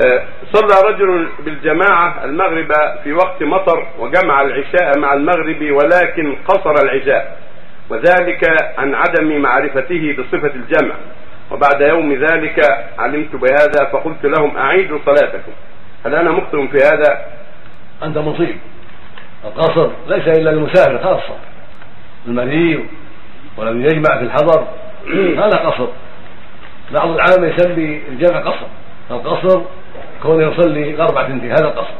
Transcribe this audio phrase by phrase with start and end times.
[0.00, 2.72] آه، صلى رجل بالجماعة المغرب
[3.04, 7.38] في وقت مطر وجمع العشاء مع المغرب ولكن قصر العشاء.
[7.90, 8.44] وذلك
[8.78, 10.94] عن عدم معرفته بصفة الجمع.
[11.50, 12.60] وبعد يوم ذلك
[12.98, 15.52] علمت بهذا فقلت لهم أعيدوا صلاتكم.
[16.06, 17.24] هل أنا مخطئ في هذا؟
[18.02, 18.56] أنت مصيب.
[19.44, 21.36] القصر ليس إلا للمسافر خاصة.
[22.26, 22.86] المريض
[23.56, 24.66] ولم يجمع في الحضر
[25.44, 25.88] هذا قصر.
[26.92, 28.66] بعض العالم يسمي الجمع قصر.
[29.10, 29.62] القصر
[30.22, 31.94] كون يصلي الأربع تنتهي هذا القصر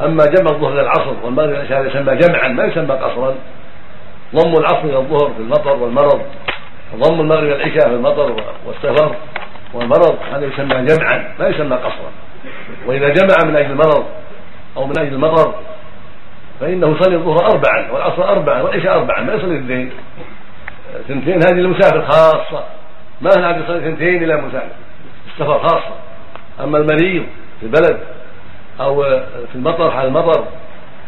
[0.00, 3.34] أما جمع الظهر إلى العصر والمغرب إلى العشاء يسمى جمعا ما يسمى قصرا.
[4.34, 6.22] ضم العصر إلى الظهر في المطر والمرض.
[6.94, 9.16] وضم المغرب العشاء في المطر والسفر
[9.74, 12.10] والمرض هذا يسمى جمعا ما يسمى قصرا.
[12.86, 14.04] وإذا جمع من أجل المرض
[14.76, 15.54] أو من أجل المطر
[16.60, 19.90] فإنه يصلي الظهر أربعا والعصر أربعا والعشاء أربعا ما يصلي اثنين.
[21.08, 22.64] ثنتين هذه للمسافر خاصة.
[23.20, 24.66] ما هنا يصلي ثنتين إلى مسافر.
[25.32, 26.11] السفر خاصة.
[26.60, 27.26] أما المريض
[27.60, 28.00] في البلد
[28.80, 29.02] أو
[29.52, 30.44] في المطر حال المطر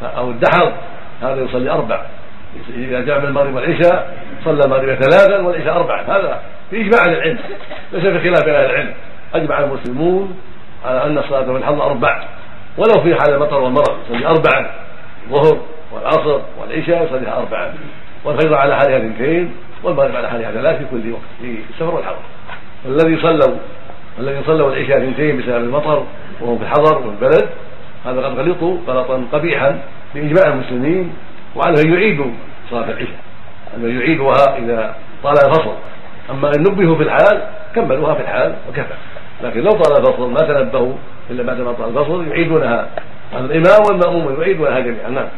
[0.03, 0.73] أو الدحر
[1.23, 2.03] هذا يصلي أربع.
[2.75, 6.03] إذا جاء من المغرب والعشاء صلى المغرب ثلاثا والعشاء أربعا.
[6.03, 7.39] هذا في إجماع أهل العلم
[7.93, 8.95] ليس في خلاف أهل العلم.
[9.35, 10.39] أجمع المسلمون
[10.85, 12.25] على أن الصلاة في الحضر أربع.
[12.79, 14.71] ولو في حال المطر والمرض يصلي أربعا
[15.27, 15.61] الظهر
[15.93, 17.75] والعصر والعشاء يصليها أربعا
[18.25, 22.17] والفجر على حالها اثنتين والمغرب على حالها ثلاث في كل وقت في السفر والحضر.
[22.85, 23.57] والذي صلوا
[24.19, 26.07] الذي صلوا العشاء اثنتين بسبب المطر
[26.41, 27.49] وهم في الحضر وفي البلد
[28.05, 29.81] هذا قد غلطوا غلطا قبيحا
[30.15, 31.13] باجماع المسلمين
[31.57, 32.31] وعنه ان يعيدوا
[32.71, 33.19] صلاة العشاء
[33.77, 35.75] ان يعيدوها إذا طال الفصل.
[36.31, 37.43] أما إن نبهوا في الحال
[37.75, 38.95] كملوها في الحال وكفى.
[39.43, 40.93] لكن لو طال الفصل ما تنبهوا
[41.31, 42.89] إلا بعد ما طال الفصل يعيدونها
[43.33, 45.11] الإمام والمأموم يعيدونها جميعا.
[45.11, 45.29] نعم.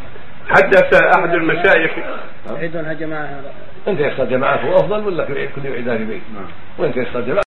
[0.48, 1.90] حدث أحد المشايخ.
[2.56, 3.40] يعيدونها جماعة.
[3.88, 6.22] انت يختار جماعة هو أفضل ولا كل يعيدها في بيت؟
[6.78, 7.44] وانت يختار جماعة